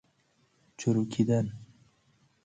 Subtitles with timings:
[0.77, 1.53] چروکیدن